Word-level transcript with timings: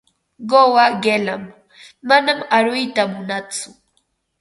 Quwaa 0.49 0.91
qilam, 1.03 1.43
manam 2.07 2.39
aruyta 2.55 3.03
munantsu. 3.13 3.67